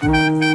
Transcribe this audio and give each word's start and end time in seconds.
Hello, 0.00 0.47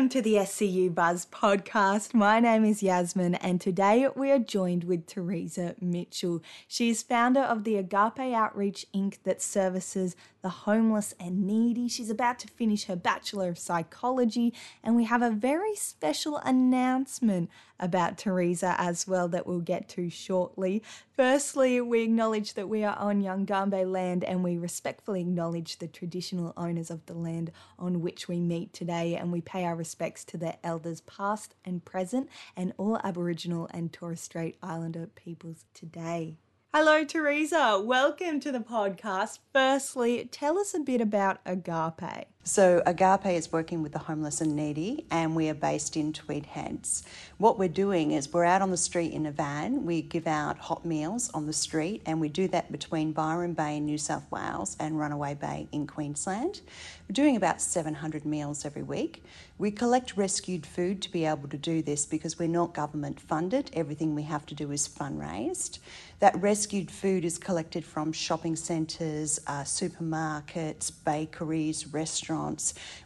welcome 0.00 0.08
to 0.08 0.22
the 0.22 0.36
SCU 0.36 0.94
Buzz 0.94 1.26
podcast. 1.26 2.14
My 2.14 2.40
name 2.40 2.64
is 2.64 2.82
Yasmin, 2.82 3.34
and 3.34 3.60
today 3.60 4.08
we 4.16 4.30
are 4.30 4.38
joined 4.38 4.84
with 4.84 5.06
Teresa 5.06 5.74
Mitchell. 5.78 6.40
She 6.66 6.88
is 6.88 7.02
founder 7.02 7.42
of 7.42 7.64
the 7.64 7.76
Agape 7.76 8.32
Outreach 8.34 8.86
Inc. 8.94 9.18
that 9.24 9.42
services 9.42 10.16
the 10.40 10.48
homeless 10.48 11.12
and 11.20 11.46
needy. 11.46 11.86
She's 11.86 12.08
about 12.08 12.38
to 12.38 12.48
finish 12.48 12.84
her 12.84 12.96
Bachelor 12.96 13.50
of 13.50 13.58
Psychology, 13.58 14.54
and 14.82 14.96
we 14.96 15.04
have 15.04 15.20
a 15.20 15.30
very 15.30 15.76
special 15.76 16.38
announcement 16.38 17.50
about 17.78 18.16
Teresa 18.16 18.74
as 18.78 19.06
well 19.06 19.28
that 19.28 19.46
we'll 19.46 19.60
get 19.60 19.88
to 19.90 20.10
shortly. 20.10 20.82
Firstly, 21.16 21.80
we 21.80 22.02
acknowledge 22.02 22.54
that 22.54 22.68
we 22.68 22.84
are 22.84 22.96
on 22.96 23.22
Yugambeh 23.22 23.90
land 23.90 24.22
and 24.22 24.44
we 24.44 24.58
respectfully 24.58 25.22
acknowledge 25.22 25.78
the 25.78 25.88
traditional 25.88 26.52
owners 26.56 26.90
of 26.90 27.04
the 27.06 27.14
land 27.14 27.50
on 27.78 28.00
which 28.02 28.28
we 28.28 28.38
meet 28.38 28.72
today 28.72 29.16
and 29.16 29.32
we 29.32 29.40
pay 29.40 29.64
our 29.64 29.74
respects 29.74 29.89
to 30.26 30.38
their 30.38 30.56
elders 30.62 31.00
past 31.02 31.54
and 31.64 31.84
present 31.84 32.28
and 32.56 32.72
all 32.78 32.98
Aboriginal 33.04 33.68
and 33.72 33.92
Torres 33.92 34.20
Strait 34.20 34.56
Islander 34.62 35.08
peoples 35.14 35.64
today. 35.74 36.36
Hello, 36.72 37.04
Teresa. 37.04 37.82
Welcome 37.84 38.38
to 38.40 38.52
the 38.52 38.60
podcast. 38.60 39.40
Firstly, 39.52 40.28
tell 40.30 40.56
us 40.56 40.72
a 40.72 40.78
bit 40.78 41.00
about 41.00 41.40
Agape. 41.44 42.28
So, 42.42 42.82
Agape 42.86 43.26
is 43.26 43.52
working 43.52 43.82
with 43.82 43.92
the 43.92 43.98
homeless 43.98 44.40
and 44.40 44.56
needy, 44.56 45.04
and 45.10 45.36
we 45.36 45.50
are 45.50 45.54
based 45.54 45.94
in 45.94 46.14
Tweed 46.14 46.46
Heads. 46.46 47.02
What 47.36 47.58
we're 47.58 47.68
doing 47.68 48.12
is 48.12 48.32
we're 48.32 48.46
out 48.46 48.62
on 48.62 48.70
the 48.70 48.78
street 48.78 49.12
in 49.12 49.26
a 49.26 49.30
van. 49.30 49.84
We 49.84 50.00
give 50.00 50.26
out 50.26 50.56
hot 50.56 50.86
meals 50.86 51.30
on 51.34 51.46
the 51.46 51.52
street, 51.52 52.00
and 52.06 52.18
we 52.18 52.30
do 52.30 52.48
that 52.48 52.72
between 52.72 53.12
Byron 53.12 53.52
Bay 53.52 53.76
in 53.76 53.84
New 53.84 53.98
South 53.98 54.24
Wales 54.30 54.74
and 54.80 54.98
Runaway 54.98 55.34
Bay 55.34 55.68
in 55.70 55.86
Queensland. 55.86 56.62
We're 57.06 57.12
doing 57.12 57.36
about 57.36 57.60
700 57.60 58.24
meals 58.24 58.64
every 58.64 58.84
week. 58.84 59.22
We 59.58 59.70
collect 59.70 60.16
rescued 60.16 60.64
food 60.64 61.02
to 61.02 61.12
be 61.12 61.26
able 61.26 61.48
to 61.48 61.58
do 61.58 61.82
this 61.82 62.06
because 62.06 62.38
we're 62.38 62.48
not 62.48 62.72
government 62.72 63.20
funded. 63.20 63.70
Everything 63.74 64.14
we 64.14 64.22
have 64.22 64.46
to 64.46 64.54
do 64.54 64.70
is 64.70 64.88
fundraised. 64.88 65.80
That 66.20 66.40
rescued 66.40 66.90
food 66.90 67.26
is 67.26 67.36
collected 67.36 67.84
from 67.84 68.12
shopping 68.12 68.56
centres, 68.56 69.40
uh, 69.46 69.62
supermarkets, 69.62 70.90
bakeries, 71.04 71.86
restaurants. 71.88 72.29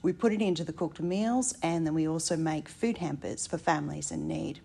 We 0.03 0.13
put 0.13 0.33
it 0.33 0.43
into 0.43 0.65
the 0.65 0.73
cooked 0.73 1.01
meals 1.01 1.55
and 1.63 1.87
then 1.87 1.95
we 1.95 2.07
also 2.07 2.37
make 2.37 2.69
food 2.69 2.99
hampers 2.99 3.47
for 3.47 3.59
families 3.59 4.11
in 4.11 4.29
need. 4.29 4.61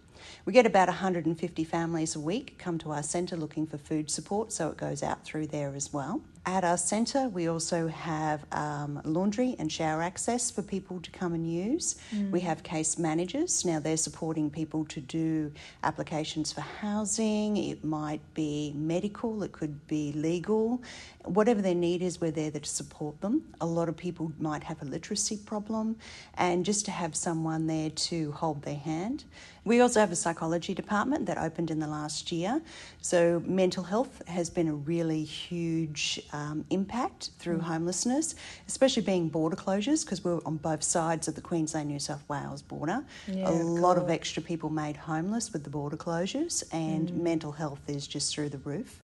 We 0.45 0.53
get 0.53 0.65
about 0.65 0.87
150 0.87 1.63
families 1.63 2.15
a 2.15 2.19
week 2.19 2.57
come 2.57 2.77
to 2.79 2.91
our 2.91 3.03
centre 3.03 3.37
looking 3.37 3.65
for 3.65 3.77
food 3.77 4.11
support, 4.11 4.51
so 4.51 4.69
it 4.69 4.77
goes 4.77 5.01
out 5.01 5.23
through 5.23 5.47
there 5.47 5.73
as 5.75 5.93
well. 5.93 6.21
At 6.45 6.63
our 6.63 6.77
centre, 6.77 7.27
we 7.27 7.47
also 7.47 7.87
have 7.87 8.45
um, 8.53 9.01
laundry 9.03 9.55
and 9.59 9.71
shower 9.71 10.01
access 10.01 10.49
for 10.49 10.61
people 10.61 10.99
to 11.01 11.11
come 11.11 11.33
and 11.33 11.45
use. 11.45 11.97
Mm. 12.15 12.31
We 12.31 12.39
have 12.41 12.63
case 12.63 12.97
managers. 12.97 13.65
Now, 13.65 13.79
they're 13.79 13.97
supporting 13.97 14.49
people 14.49 14.85
to 14.85 15.01
do 15.01 15.51
applications 15.83 16.51
for 16.51 16.61
housing, 16.61 17.57
it 17.57 17.83
might 17.83 18.21
be 18.33 18.73
medical, 18.75 19.43
it 19.43 19.51
could 19.51 19.85
be 19.87 20.13
legal. 20.13 20.81
Whatever 21.25 21.61
their 21.61 21.75
need 21.75 22.01
is, 22.01 22.21
we're 22.21 22.31
there 22.31 22.51
to 22.51 22.65
support 22.65 23.19
them. 23.21 23.43
A 23.59 23.65
lot 23.65 23.89
of 23.89 23.97
people 23.97 24.31
might 24.39 24.63
have 24.63 24.81
a 24.81 24.85
literacy 24.85 25.37
problem, 25.37 25.97
and 26.35 26.65
just 26.65 26.85
to 26.85 26.91
have 26.91 27.15
someone 27.15 27.67
there 27.67 27.89
to 27.89 28.31
hold 28.31 28.63
their 28.63 28.75
hand. 28.75 29.25
We 29.65 29.81
also 29.81 29.99
have 29.99 30.11
a 30.11 30.15
psychology 30.15 30.73
department 30.73 31.25
that 31.25 31.37
opened 31.37 31.69
in 31.69 31.79
the 31.79 31.87
last 31.87 32.31
year. 32.31 32.61
So, 33.01 33.43
mental 33.45 33.83
health 33.83 34.27
has 34.27 34.49
been 34.49 34.67
a 34.67 34.73
really 34.73 35.23
huge 35.23 36.21
um, 36.33 36.65
impact 36.69 37.31
through 37.39 37.59
mm. 37.59 37.63
homelessness, 37.63 38.35
especially 38.67 39.03
being 39.03 39.29
border 39.29 39.55
closures 39.55 40.03
because 40.03 40.23
we're 40.23 40.39
on 40.45 40.57
both 40.57 40.83
sides 40.83 41.27
of 41.27 41.35
the 41.35 41.41
Queensland 41.41 41.89
New 41.89 41.99
South 41.99 42.23
Wales 42.27 42.61
border. 42.61 43.03
Yeah, 43.27 43.49
a 43.49 43.51
lot 43.51 43.97
of 43.97 44.09
extra 44.09 44.41
people 44.41 44.69
made 44.69 44.97
homeless 44.97 45.53
with 45.53 45.63
the 45.63 45.69
border 45.69 45.97
closures, 45.97 46.63
and 46.73 47.09
mm. 47.09 47.21
mental 47.21 47.51
health 47.51 47.81
is 47.87 48.07
just 48.07 48.33
through 48.33 48.49
the 48.49 48.59
roof. 48.59 49.01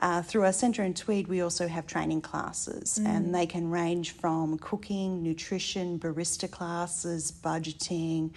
Uh, 0.00 0.22
through 0.22 0.44
our 0.44 0.52
centre 0.52 0.82
in 0.82 0.94
Tweed, 0.94 1.28
we 1.28 1.42
also 1.42 1.68
have 1.68 1.86
training 1.86 2.22
classes, 2.22 2.98
mm. 3.00 3.06
and 3.06 3.34
they 3.34 3.44
can 3.44 3.70
range 3.70 4.12
from 4.12 4.58
cooking, 4.58 5.22
nutrition, 5.22 5.98
barista 5.98 6.50
classes, 6.50 7.30
budgeting, 7.30 8.30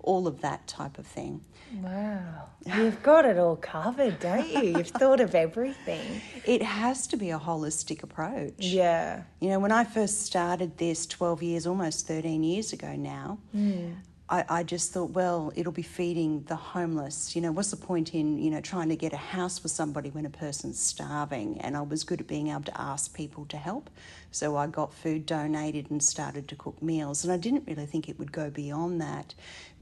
all 0.00 0.26
of 0.26 0.40
that 0.40 0.66
type 0.66 0.98
of 0.98 1.06
thing. 1.06 1.42
Wow. 1.82 2.48
You've 2.64 3.02
got 3.02 3.26
it 3.26 3.38
all 3.38 3.56
covered, 3.56 4.18
don't 4.18 4.48
you? 4.50 4.78
You've 4.78 4.88
thought 5.02 5.20
of 5.20 5.34
everything. 5.34 6.20
It 6.44 6.62
has 6.62 7.06
to 7.08 7.16
be 7.16 7.30
a 7.30 7.38
holistic 7.38 8.02
approach. 8.02 8.54
Yeah. 8.58 9.22
You 9.40 9.50
know, 9.50 9.60
when 9.60 9.72
I 9.72 9.84
first 9.84 10.22
started 10.22 10.78
this 10.78 11.06
12 11.06 11.42
years, 11.42 11.66
almost 11.66 12.08
13 12.08 12.42
years 12.42 12.72
ago 12.72 12.96
now, 12.96 13.38
mm. 13.54 13.94
I, 14.30 14.44
I, 14.48 14.62
just 14.62 14.92
thought, 14.92 15.10
well, 15.10 15.52
it'll 15.56 15.72
be 15.72 15.82
feeding 15.82 16.44
the 16.44 16.54
homeless. 16.54 17.34
You 17.34 17.42
know, 17.42 17.50
what's 17.50 17.72
the 17.72 17.76
point 17.76 18.14
in, 18.14 18.38
you 18.38 18.48
know, 18.48 18.60
trying 18.60 18.88
to 18.88 18.96
get 18.96 19.12
a 19.12 19.16
house 19.16 19.58
for 19.58 19.66
somebody 19.66 20.10
when 20.10 20.24
a 20.24 20.30
person's 20.30 20.78
starving? 20.78 21.60
And 21.60 21.76
I 21.76 21.80
was 21.80 22.04
good 22.04 22.20
at 22.20 22.28
being 22.28 22.48
able 22.48 22.62
to 22.62 22.80
ask 22.80 23.12
people 23.12 23.44
to 23.46 23.56
help. 23.56 23.90
So 24.30 24.56
I 24.56 24.68
got 24.68 24.94
food 24.94 25.26
donated 25.26 25.90
and 25.90 26.00
started 26.00 26.46
to 26.48 26.54
cook 26.54 26.80
meals. 26.80 27.24
And 27.24 27.32
I 27.32 27.38
didn't 27.38 27.64
really 27.66 27.86
think 27.86 28.08
it 28.08 28.20
would 28.20 28.30
go 28.30 28.50
beyond 28.50 29.00
that. 29.00 29.34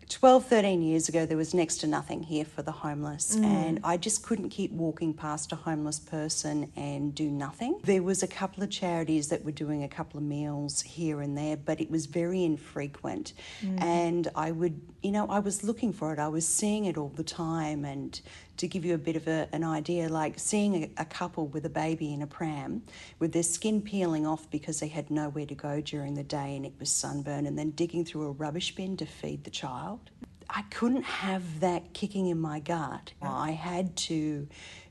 12, 0.08 0.46
13 0.46 0.82
years 0.82 1.08
ago, 1.08 1.26
there 1.26 1.36
was 1.36 1.52
next 1.52 1.78
to 1.78 1.86
nothing 1.86 2.22
here 2.22 2.44
for 2.44 2.62
the 2.62 2.72
homeless, 2.72 3.36
mm. 3.36 3.44
and 3.44 3.80
I 3.84 3.98
just 3.98 4.22
couldn't 4.22 4.48
keep 4.48 4.72
walking 4.72 5.12
past 5.12 5.52
a 5.52 5.56
homeless 5.56 6.00
person 6.00 6.72
and 6.76 7.14
do 7.14 7.30
nothing. 7.30 7.78
There 7.84 8.02
was 8.02 8.22
a 8.22 8.26
couple 8.26 8.62
of 8.62 8.70
charities 8.70 9.28
that 9.28 9.44
were 9.44 9.52
doing 9.52 9.84
a 9.84 9.88
couple 9.88 10.18
of 10.18 10.24
meals 10.24 10.80
here 10.80 11.20
and 11.20 11.36
there, 11.36 11.56
but 11.56 11.80
it 11.80 11.91
was 11.91 12.06
very 12.06 12.42
infrequent. 12.42 13.34
Mm. 13.62 13.82
And 13.82 14.28
I 14.34 14.50
would, 14.50 14.80
you 15.02 15.12
know, 15.12 15.26
I 15.28 15.41
was 15.41 15.62
looking 15.62 15.92
for 15.92 16.12
it, 16.12 16.18
I 16.18 16.28
was 16.28 16.48
seeing 16.48 16.86
it 16.86 16.97
all 16.97 17.12
the 17.14 17.24
time, 17.24 17.84
and 17.84 18.18
to 18.58 18.69
give 18.69 18.84
you 18.84 18.94
a 18.94 18.98
bit 18.98 19.16
of 19.16 19.26
a, 19.26 19.48
an 19.52 19.64
idea, 19.64 20.08
like 20.08 20.38
seeing 20.38 20.84
a, 20.84 21.02
a, 21.02 21.04
couple 21.04 21.46
with 21.48 21.64
a 21.64 21.70
baby 21.70 22.12
in 22.12 22.22
a 22.22 22.26
pram 22.26 22.82
with 23.19 23.32
their 23.32 23.42
skin 23.42 23.80
peeling 23.80 24.26
off 24.26 24.50
because 24.50 24.80
they 24.80 24.88
had 24.88 25.10
nowhere 25.10 25.46
to 25.46 25.54
go 25.54 25.80
during 25.80 26.14
the 26.14 26.22
day 26.22 26.56
and 26.56 26.66
it 26.66 26.74
was 26.78 26.91
sunburn, 26.91 27.47
and 27.47 27.58
then 27.58 27.70
digging 27.70 28.04
through 28.04 28.26
a 28.26 28.32
rubbish 28.32 28.74
bin 28.74 28.97
to 28.97 29.06
feed 29.06 29.44
the 29.44 29.50
child. 29.50 30.10
I 30.50 30.62
couldn't 30.70 31.02
have 31.02 31.60
that 31.60 31.92
kicking 31.92 32.26
in 32.26 32.41
my 32.41 32.58
gut. 32.60 33.12
I 33.20 33.50
had 33.50 33.94
to 33.97 34.48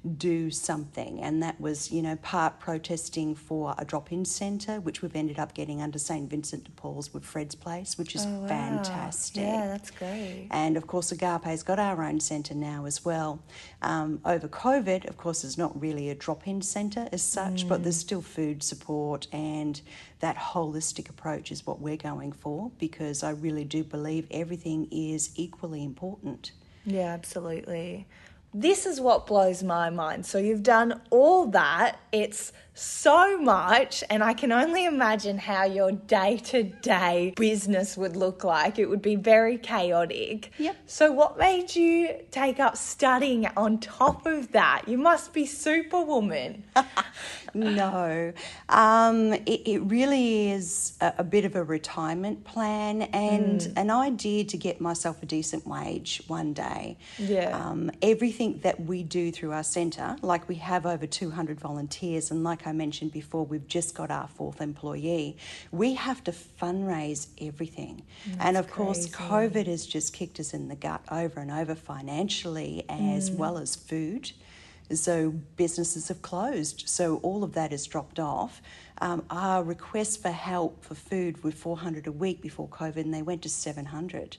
do 0.08 0.50
something. 0.52 1.22
And 1.22 1.42
that 1.44 1.60
was, 1.60 1.92
you 1.92 2.02
know, 2.02 2.16
part 2.18 2.60
protesting 2.60 3.36
for 3.36 3.76
a 3.78 3.86
drop 3.86 4.12
in 4.12 4.26
centre, 4.26 4.80
which 4.80 5.02
we've 5.02 5.16
ended 5.16 5.40
up 5.40 5.54
getting 5.54 5.82
under 5.82 6.00
St 6.00 6.30
Vincent 6.30 6.66
de 6.66 6.72
Paul's 6.72 7.14
with 7.14 7.24
Fred's 7.24 7.56
Place, 7.56 7.98
which 7.98 8.16
is 8.16 8.26
oh, 8.26 8.40
wow. 8.40 8.48
fantastic. 8.48 9.44
Yeah, 9.44 9.68
that's 9.68 9.92
great. 9.92 10.48
And 10.52 10.78
of 10.78 10.88
course, 10.88 11.12
Agape's 11.12 11.64
got 11.64 11.80
our 11.80 12.04
own 12.04 12.20
centre 12.20 12.56
now 12.56 12.86
as 12.86 13.04
well. 13.06 13.40
Um, 13.82 14.20
over 14.26 14.48
COVID, 14.48 15.08
of 15.08 15.18
course, 15.18 15.42
there's 15.42 15.58
not 15.58 15.80
really 15.80 16.10
a 16.10 16.16
drop 16.16 16.48
in 16.48 16.62
centre 16.62 17.08
as 17.12 17.22
such, 17.22 17.66
mm. 17.66 17.70
but 17.70 17.84
there's 17.84 17.98
still 17.98 18.22
food 18.22 18.64
support 18.64 19.28
and 19.32 19.82
that 20.20 20.36
holistic 20.36 21.10
approach 21.10 21.52
is 21.52 21.66
what 21.66 21.80
we're 21.80 21.98
going 21.98 22.32
for 22.32 22.72
because 22.80 23.24
I 23.24 23.32
really 23.32 23.64
do 23.64 23.84
believe 23.84 24.28
everything 24.32 24.88
is 24.92 25.32
equally 25.36 25.84
important. 25.84 26.52
Yeah, 26.86 27.14
absolutely 27.14 28.08
this 28.54 28.86
is 28.86 29.00
what 29.00 29.28
blows 29.28 29.64
my 29.64 29.90
mind. 29.90 30.26
So 30.26 30.38
you've 30.38 30.64
done 30.64 31.02
all 31.10 31.48
that. 31.48 32.00
It's 32.12 32.54
so 32.78 33.40
much, 33.40 34.04
and 34.10 34.24
I 34.24 34.34
can 34.34 34.52
only 34.52 34.86
imagine 34.86 35.40
how 35.40 35.64
your 35.64 35.92
day 35.92 36.38
to 36.38 36.62
day 36.62 37.34
business 37.36 37.98
would 37.98 38.16
look 38.16 38.44
like. 38.44 38.78
It 38.78 38.88
would 38.88 39.02
be 39.02 39.16
very 39.16 39.58
chaotic. 39.58 40.52
Yep. 40.60 40.76
So, 40.86 41.12
what 41.12 41.40
made 41.40 41.76
you 41.76 42.10
take 42.30 42.60
up 42.60 42.78
studying 42.78 43.48
on 43.58 43.80
top 43.80 44.28
of 44.28 44.52
that? 44.52 44.84
You 44.88 45.00
must 45.00 45.34
be 45.34 45.48
superwoman. 45.48 46.66
no, 47.56 48.32
um, 48.70 49.34
it, 49.34 49.68
it, 49.68 49.80
really 49.80 50.52
is 50.52 50.98
a, 51.02 51.16
a, 51.20 51.24
bit 51.24 51.46
of 51.46 51.56
a 51.56 51.64
retirement 51.64 52.44
plan 52.44 53.02
and 53.02 53.62
mm. 53.62 53.74
an 53.76 53.90
idea 53.90 54.44
to 54.44 54.58
get 54.58 54.80
myself 54.80 55.24
a 55.24 55.26
decent 55.26 55.66
wage 55.66 56.22
one 56.28 56.54
day. 56.54 56.98
Yeah. 57.18 57.58
Um, 57.58 57.90
everything 58.04 58.37
that 58.38 58.80
we 58.80 59.04
do 59.04 59.32
through 59.32 59.52
our 59.52 59.64
centre, 59.64 60.16
like 60.22 60.48
we 60.48 60.56
have 60.56 60.86
over 60.86 61.08
200 61.08 61.60
volunteers, 61.60 62.32
and 62.32 62.44
like 62.44 62.68
I 62.68 62.72
mentioned 62.72 63.12
before, 63.12 63.46
we've 63.46 63.68
just 63.68 63.96
got 63.96 64.12
our 64.12 64.28
fourth 64.28 64.62
employee. 64.62 65.38
We 65.72 65.96
have 65.96 66.24
to 66.26 66.32
fundraise 66.32 67.28
everything. 67.42 68.04
That's 68.26 68.46
and 68.46 68.58
of 68.58 68.70
course, 68.70 69.08
COVID 69.10 69.68
has 69.68 69.86
just 69.86 70.14
kicked 70.14 70.40
us 70.40 70.54
in 70.54 70.68
the 70.68 70.76
gut 70.76 71.02
over 71.12 71.40
and 71.40 71.52
over 71.52 71.76
financially 71.76 72.86
as 72.90 73.30
mm. 73.30 73.38
well 73.38 73.58
as 73.58 73.76
food. 73.76 74.32
So 74.94 75.32
businesses 75.58 76.08
have 76.08 76.22
closed. 76.22 76.88
So 76.88 77.18
all 77.18 77.44
of 77.44 77.54
that 77.54 77.72
has 77.72 77.86
dropped 77.86 78.20
off. 78.20 78.62
Um, 79.00 79.24
our 79.30 79.64
requests 79.64 80.16
for 80.16 80.32
help 80.32 80.84
for 80.84 80.96
food 80.96 81.44
were 81.44 81.52
400 81.52 82.08
a 82.08 82.12
week 82.12 82.42
before 82.42 82.68
COVID, 82.70 82.98
and 82.98 83.14
they 83.14 83.22
went 83.22 83.42
to 83.42 83.50
700 83.50 84.38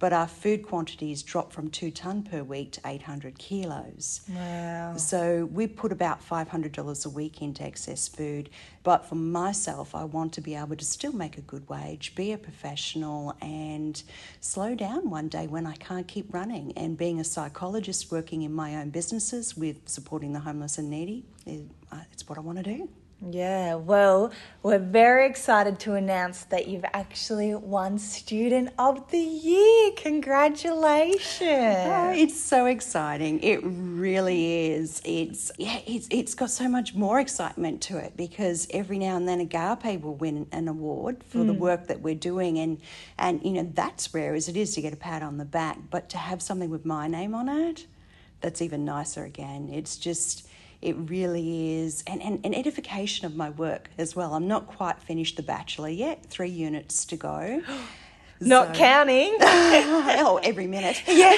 but 0.00 0.14
our 0.14 0.26
food 0.26 0.66
quantities 0.66 1.22
dropped 1.22 1.52
from 1.52 1.68
two 1.68 1.90
tonne 1.90 2.22
per 2.22 2.42
week 2.42 2.72
to 2.72 2.80
800 2.84 3.38
kilos. 3.38 4.22
Wow. 4.34 4.96
So 4.96 5.44
we 5.52 5.66
put 5.66 5.92
about 5.92 6.26
$500 6.26 7.06
a 7.06 7.08
week 7.10 7.42
into 7.42 7.62
excess 7.62 8.08
food. 8.08 8.48
But 8.82 9.04
for 9.04 9.14
myself, 9.14 9.94
I 9.94 10.04
want 10.04 10.32
to 10.32 10.40
be 10.40 10.54
able 10.54 10.74
to 10.74 10.84
still 10.84 11.12
make 11.12 11.36
a 11.36 11.42
good 11.42 11.68
wage, 11.68 12.14
be 12.14 12.32
a 12.32 12.38
professional, 12.38 13.36
and 13.42 14.02
slow 14.40 14.74
down 14.74 15.10
one 15.10 15.28
day 15.28 15.46
when 15.46 15.66
I 15.66 15.74
can't 15.76 16.08
keep 16.08 16.32
running. 16.32 16.72
And 16.78 16.96
being 16.96 17.20
a 17.20 17.24
psychologist 17.24 18.10
working 18.10 18.40
in 18.40 18.54
my 18.54 18.76
own 18.76 18.88
businesses 18.88 19.54
with 19.54 19.86
supporting 19.86 20.32
the 20.32 20.40
homeless 20.40 20.78
and 20.78 20.88
needy, 20.88 21.26
uh, 21.46 21.98
it's 22.10 22.26
what 22.26 22.38
I 22.38 22.40
want 22.40 22.56
to 22.56 22.64
do. 22.64 22.88
Yeah, 23.28 23.74
well, 23.74 24.32
we're 24.62 24.78
very 24.78 25.26
excited 25.26 25.78
to 25.80 25.92
announce 25.92 26.44
that 26.44 26.68
you've 26.68 26.86
actually 26.94 27.54
won 27.54 27.98
Student 27.98 28.70
of 28.78 29.10
the 29.10 29.18
Year. 29.18 29.90
Congratulations! 29.96 31.30
Oh, 31.42 32.12
it's 32.16 32.40
so 32.40 32.64
exciting. 32.64 33.40
It 33.42 33.60
really 33.62 34.70
is. 34.70 35.02
It's 35.04 35.52
yeah, 35.58 35.80
it's 35.86 36.08
it's 36.10 36.34
got 36.34 36.48
so 36.48 36.66
much 36.66 36.94
more 36.94 37.20
excitement 37.20 37.82
to 37.82 37.98
it 37.98 38.16
because 38.16 38.66
every 38.70 38.98
now 38.98 39.16
and 39.16 39.28
then 39.28 39.40
a 39.40 39.42
Agape 39.42 40.02
will 40.02 40.14
win 40.14 40.46
an 40.52 40.66
award 40.66 41.22
for 41.22 41.38
mm. 41.40 41.48
the 41.48 41.54
work 41.54 41.88
that 41.88 42.00
we're 42.00 42.14
doing, 42.14 42.58
and 42.58 42.80
and 43.18 43.44
you 43.44 43.52
know 43.52 43.70
that's 43.74 44.14
rare 44.14 44.34
as 44.34 44.48
it 44.48 44.56
is 44.56 44.74
to 44.76 44.80
get 44.80 44.94
a 44.94 44.96
pat 44.96 45.22
on 45.22 45.36
the 45.36 45.44
back, 45.44 45.76
but 45.90 46.08
to 46.08 46.16
have 46.16 46.40
something 46.40 46.70
with 46.70 46.86
my 46.86 47.06
name 47.06 47.34
on 47.34 47.50
it, 47.50 47.84
that's 48.40 48.62
even 48.62 48.86
nicer. 48.86 49.24
Again, 49.24 49.68
it's 49.70 49.98
just 49.98 50.48
it 50.82 50.96
really 50.96 51.78
is, 51.78 52.02
and, 52.06 52.22
and 52.22 52.44
an 52.44 52.54
edification 52.54 53.26
of 53.26 53.36
my 53.36 53.50
work 53.50 53.90
as 53.98 54.16
well. 54.16 54.34
I'm 54.34 54.48
not 54.48 54.66
quite 54.66 55.00
finished 55.02 55.36
the 55.36 55.42
Bachelor 55.42 55.90
yet, 55.90 56.24
three 56.26 56.48
units 56.48 57.04
to 57.06 57.16
go. 57.16 57.62
Not 58.42 58.68
so, 58.68 58.80
counting. 58.80 59.36
oh, 59.42 60.40
every 60.42 60.66
minute. 60.66 61.02
Yeah. 61.06 61.36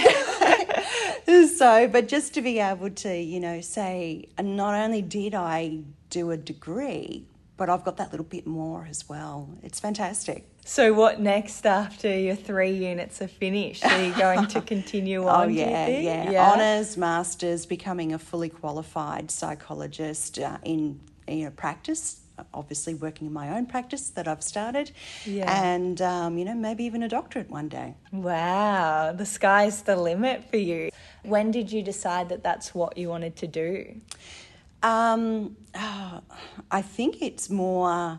so, 1.46 1.88
but 1.88 2.06
just 2.06 2.34
to 2.34 2.42
be 2.42 2.60
able 2.60 2.90
to, 2.90 3.16
you 3.16 3.40
know, 3.40 3.60
say, 3.60 4.28
not 4.40 4.74
only 4.74 5.02
did 5.02 5.34
I 5.34 5.80
do 6.10 6.30
a 6.30 6.36
degree, 6.36 7.26
but 7.62 7.70
I've 7.70 7.84
got 7.84 7.96
that 7.98 8.10
little 8.10 8.26
bit 8.26 8.44
more 8.44 8.88
as 8.90 9.08
well. 9.08 9.48
It's 9.62 9.78
fantastic. 9.78 10.48
So, 10.64 10.92
what 10.92 11.20
next 11.20 11.64
after 11.64 12.12
your 12.12 12.34
three 12.34 12.72
units 12.72 13.22
are 13.22 13.28
finished? 13.28 13.84
Are 13.84 14.04
you 14.04 14.12
going 14.14 14.48
to 14.48 14.60
continue 14.74 15.22
oh, 15.22 15.28
on? 15.28 15.44
oh, 15.44 15.48
yeah, 15.48 15.86
yeah, 15.86 16.28
yeah. 16.28 16.50
Honours, 16.50 16.96
masters, 16.96 17.64
becoming 17.64 18.12
a 18.12 18.18
fully 18.18 18.48
qualified 18.48 19.30
psychologist 19.30 20.40
uh, 20.40 20.58
in 20.64 20.98
you 21.28 21.44
know, 21.44 21.50
practice. 21.52 22.22
Obviously, 22.52 22.94
working 22.94 23.28
in 23.28 23.32
my 23.32 23.56
own 23.56 23.66
practice 23.66 24.10
that 24.10 24.26
I've 24.26 24.42
started, 24.42 24.90
yeah. 25.24 25.64
and 25.64 26.02
um, 26.02 26.38
you 26.38 26.44
know 26.44 26.54
maybe 26.54 26.82
even 26.82 27.04
a 27.04 27.08
doctorate 27.08 27.48
one 27.48 27.68
day. 27.68 27.94
Wow, 28.10 29.12
the 29.12 29.26
sky's 29.26 29.82
the 29.82 29.94
limit 29.94 30.50
for 30.50 30.56
you. 30.56 30.90
When 31.22 31.52
did 31.52 31.70
you 31.70 31.84
decide 31.84 32.28
that 32.30 32.42
that's 32.42 32.74
what 32.74 32.98
you 32.98 33.08
wanted 33.08 33.36
to 33.36 33.46
do? 33.46 34.00
Um, 34.82 35.56
oh, 35.74 36.20
I 36.70 36.82
think 36.82 37.22
it's 37.22 37.48
more 37.48 38.18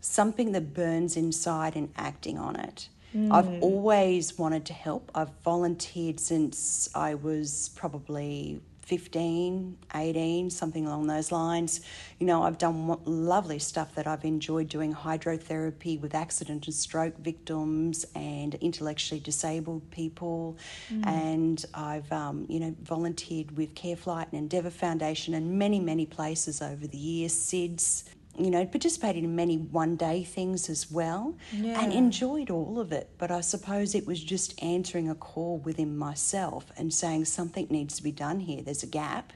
something 0.00 0.52
that 0.52 0.74
burns 0.74 1.16
inside 1.16 1.76
and 1.76 1.90
acting 1.96 2.38
on 2.38 2.56
it. 2.56 2.88
Mm. 3.14 3.32
I've 3.32 3.62
always 3.62 4.38
wanted 4.38 4.64
to 4.66 4.72
help. 4.72 5.10
I've 5.14 5.32
volunteered 5.44 6.18
since 6.18 6.88
I 6.94 7.14
was 7.14 7.70
probably 7.76 8.60
15, 8.92 9.78
18, 9.94 10.50
something 10.50 10.86
along 10.86 11.06
those 11.06 11.32
lines. 11.32 11.80
You 12.18 12.26
know, 12.26 12.42
I've 12.42 12.58
done 12.58 12.98
lovely 13.06 13.58
stuff 13.58 13.94
that 13.94 14.06
I've 14.06 14.22
enjoyed 14.22 14.68
doing 14.68 14.92
hydrotherapy 14.92 15.98
with 15.98 16.14
accident 16.14 16.66
and 16.66 16.74
stroke 16.74 17.16
victims 17.16 18.04
and 18.14 18.54
intellectually 18.56 19.18
disabled 19.18 19.90
people. 19.90 20.58
Mm. 20.90 21.06
And 21.06 21.64
I've, 21.72 22.12
um, 22.12 22.44
you 22.50 22.60
know, 22.60 22.76
volunteered 22.82 23.56
with 23.56 23.74
Careflight 23.74 24.26
and 24.30 24.34
Endeavour 24.34 24.68
Foundation 24.68 25.32
and 25.32 25.58
many, 25.58 25.80
many 25.80 26.04
places 26.04 26.60
over 26.60 26.86
the 26.86 26.98
years, 26.98 27.32
SIDS 27.32 28.04
you 28.38 28.50
know, 28.50 28.64
participated 28.64 29.24
in 29.24 29.36
many 29.36 29.58
one 29.58 29.96
day 29.96 30.24
things 30.24 30.70
as 30.70 30.90
well 30.90 31.36
yeah. 31.52 31.80
and 31.80 31.92
enjoyed 31.92 32.50
all 32.50 32.78
of 32.78 32.92
it. 32.92 33.10
But 33.18 33.30
I 33.30 33.40
suppose 33.42 33.94
it 33.94 34.06
was 34.06 34.22
just 34.22 34.60
answering 34.62 35.08
a 35.08 35.14
call 35.14 35.58
within 35.58 35.96
myself 35.96 36.72
and 36.76 36.92
saying 36.92 37.26
something 37.26 37.66
needs 37.68 37.96
to 37.96 38.02
be 38.02 38.12
done 38.12 38.40
here. 38.40 38.62
There's 38.62 38.82
a 38.82 38.88
gap. 38.88 39.32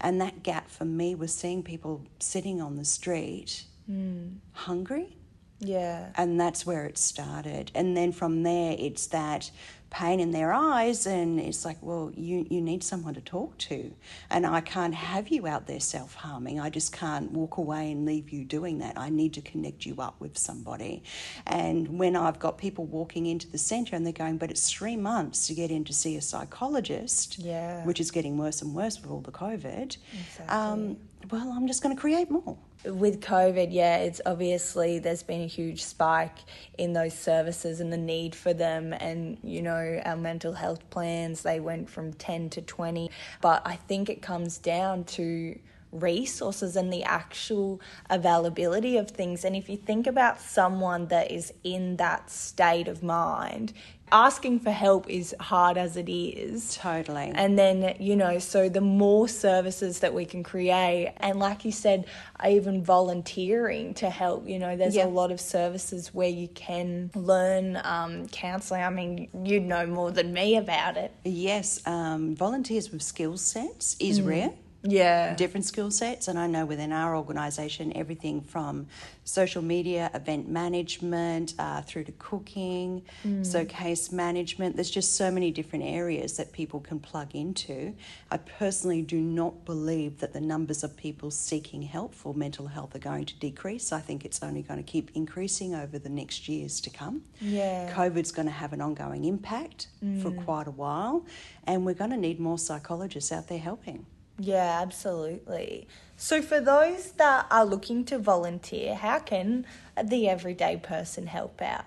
And 0.00 0.20
that 0.20 0.42
gap 0.42 0.68
for 0.70 0.84
me 0.84 1.14
was 1.14 1.32
seeing 1.32 1.62
people 1.62 2.06
sitting 2.18 2.60
on 2.60 2.76
the 2.76 2.84
street 2.84 3.64
mm. 3.88 4.36
hungry. 4.52 5.16
Yeah. 5.60 6.08
And 6.16 6.40
that's 6.40 6.66
where 6.66 6.84
it 6.86 6.98
started. 6.98 7.70
And 7.74 7.96
then 7.96 8.12
from 8.12 8.42
there, 8.42 8.74
it's 8.78 9.06
that 9.08 9.50
pain 9.90 10.20
in 10.20 10.30
their 10.30 10.52
eyes 10.52 11.04
and 11.04 11.40
it's 11.40 11.64
like 11.64 11.76
well 11.82 12.12
you 12.14 12.46
you 12.48 12.60
need 12.60 12.82
someone 12.82 13.12
to 13.12 13.20
talk 13.20 13.58
to 13.58 13.92
and 14.30 14.46
I 14.46 14.60
can't 14.60 14.94
have 14.94 15.28
you 15.28 15.48
out 15.48 15.66
there 15.66 15.80
self-harming 15.80 16.60
I 16.60 16.70
just 16.70 16.92
can't 16.92 17.32
walk 17.32 17.56
away 17.56 17.90
and 17.90 18.06
leave 18.06 18.30
you 18.30 18.44
doing 18.44 18.78
that 18.78 18.96
I 18.96 19.10
need 19.10 19.34
to 19.34 19.40
connect 19.40 19.84
you 19.84 19.96
up 19.98 20.14
with 20.20 20.38
somebody 20.38 21.02
and 21.46 21.98
when 21.98 22.14
I've 22.14 22.38
got 22.38 22.56
people 22.56 22.86
walking 22.86 23.26
into 23.26 23.50
the 23.50 23.58
center 23.58 23.96
and 23.96 24.06
they're 24.06 24.12
going 24.12 24.38
but 24.38 24.50
it's 24.50 24.70
3 24.70 24.96
months 24.96 25.48
to 25.48 25.54
get 25.54 25.72
in 25.72 25.84
to 25.84 25.92
see 25.92 26.16
a 26.16 26.22
psychologist 26.22 27.40
yeah 27.40 27.84
which 27.84 27.98
is 27.98 28.12
getting 28.12 28.38
worse 28.38 28.62
and 28.62 28.72
worse 28.74 29.02
with 29.02 29.10
all 29.10 29.20
the 29.20 29.32
covid 29.32 29.96
exactly. 30.12 30.56
um, 30.56 30.96
well 31.30 31.52
I'm 31.56 31.66
just 31.66 31.82
going 31.82 31.94
to 31.94 32.00
create 32.00 32.30
more 32.30 32.56
with 32.84 33.20
COVID, 33.20 33.68
yeah, 33.70 33.98
it's 33.98 34.20
obviously 34.24 34.98
there's 34.98 35.22
been 35.22 35.42
a 35.42 35.46
huge 35.46 35.84
spike 35.84 36.38
in 36.78 36.92
those 36.92 37.12
services 37.14 37.80
and 37.80 37.92
the 37.92 37.98
need 37.98 38.34
for 38.34 38.54
them. 38.54 38.92
And, 38.94 39.38
you 39.42 39.62
know, 39.62 40.00
our 40.04 40.16
mental 40.16 40.52
health 40.52 40.88
plans, 40.90 41.42
they 41.42 41.60
went 41.60 41.90
from 41.90 42.12
10 42.14 42.50
to 42.50 42.62
20. 42.62 43.10
But 43.42 43.62
I 43.66 43.76
think 43.76 44.08
it 44.08 44.22
comes 44.22 44.58
down 44.58 45.04
to 45.04 45.58
resources 45.92 46.76
and 46.76 46.92
the 46.92 47.02
actual 47.04 47.80
availability 48.08 48.96
of 48.96 49.10
things. 49.10 49.44
And 49.44 49.56
if 49.56 49.68
you 49.68 49.76
think 49.76 50.06
about 50.06 50.40
someone 50.40 51.08
that 51.08 51.30
is 51.30 51.52
in 51.64 51.96
that 51.96 52.30
state 52.30 52.88
of 52.88 53.02
mind, 53.02 53.72
asking 54.12 54.60
for 54.60 54.70
help 54.70 55.08
is 55.08 55.34
hard 55.40 55.76
as 55.76 55.96
it 55.96 56.08
is. 56.10 56.76
Totally. 56.76 57.32
And 57.34 57.58
then, 57.58 57.96
you 57.98 58.16
know, 58.16 58.38
so 58.38 58.68
the 58.68 58.80
more 58.80 59.28
services 59.28 60.00
that 60.00 60.14
we 60.14 60.24
can 60.24 60.42
create, 60.42 61.14
and 61.18 61.38
like 61.38 61.64
you 61.64 61.72
said, 61.72 62.06
even 62.46 62.82
volunteering 62.82 63.94
to 63.94 64.10
help, 64.10 64.48
you 64.48 64.58
know, 64.58 64.76
there's 64.76 64.96
a 64.96 65.04
lot 65.04 65.30
of 65.30 65.40
services 65.40 66.12
where 66.12 66.28
you 66.28 66.48
can 66.48 67.10
learn 67.14 67.80
um, 67.84 68.28
counselling. 68.28 68.82
I 68.82 68.90
mean, 68.90 69.28
you'd 69.44 69.62
know 69.62 69.86
more 69.86 70.10
than 70.10 70.32
me 70.32 70.56
about 70.56 70.96
it. 70.96 71.12
Yes, 71.24 71.80
um, 71.86 72.34
volunteers 72.34 72.90
with 72.90 73.02
skill 73.02 73.36
sets 73.36 73.96
is 74.00 74.20
mm. 74.20 74.26
rare 74.26 74.52
yeah. 74.82 75.34
different 75.34 75.64
skill 75.64 75.90
sets 75.90 76.28
and 76.28 76.38
i 76.38 76.46
know 76.46 76.64
within 76.64 76.92
our 76.92 77.16
organization 77.16 77.92
everything 77.96 78.40
from 78.40 78.86
social 79.24 79.62
media 79.62 80.10
event 80.14 80.48
management 80.48 81.54
uh, 81.58 81.82
through 81.82 82.04
to 82.04 82.12
cooking 82.12 83.02
mm. 83.24 83.44
so 83.44 83.64
case 83.64 84.10
management 84.10 84.76
there's 84.76 84.90
just 84.90 85.16
so 85.16 85.30
many 85.30 85.50
different 85.50 85.84
areas 85.84 86.36
that 86.36 86.52
people 86.52 86.80
can 86.80 86.98
plug 86.98 87.34
into. 87.34 87.94
I 88.30 88.38
personally 88.38 89.02
do 89.02 89.20
not 89.20 89.64
believe 89.64 90.20
that 90.20 90.32
the 90.32 90.40
numbers 90.40 90.82
of 90.82 90.96
people 90.96 91.30
seeking 91.30 91.82
help 91.82 92.14
for 92.14 92.34
mental 92.34 92.66
health 92.66 92.94
are 92.94 93.00
going 93.00 93.26
to 93.26 93.36
decrease. 93.36 93.92
I 93.92 94.00
think 94.00 94.24
it's 94.24 94.42
only 94.42 94.62
going 94.62 94.82
to 94.82 94.90
keep 94.90 95.10
increasing 95.14 95.74
over 95.74 95.98
the 95.98 96.08
next 96.08 96.48
years 96.48 96.80
to 96.82 96.90
come. 96.90 97.22
Yeah. 97.40 97.92
Covid's 97.92 98.32
going 98.32 98.46
to 98.46 98.52
have 98.52 98.72
an 98.72 98.80
ongoing 98.80 99.24
impact 99.24 99.88
mm. 100.04 100.22
for 100.22 100.30
quite 100.30 100.66
a 100.66 100.72
while 100.72 101.26
and 101.64 101.84
we're 101.84 101.94
going 101.94 102.10
to 102.10 102.16
need 102.16 102.40
more 102.40 102.58
psychologists 102.58 103.32
out 103.32 103.48
there 103.48 103.58
helping 103.58 104.06
yeah, 104.40 104.80
absolutely. 104.80 105.86
So, 106.16 106.40
for 106.40 106.60
those 106.60 107.12
that 107.12 107.46
are 107.50 107.66
looking 107.66 108.04
to 108.06 108.18
volunteer, 108.18 108.94
how 108.94 109.18
can 109.18 109.66
the 110.02 110.28
everyday 110.28 110.78
person 110.78 111.26
help 111.26 111.60
out? 111.60 111.84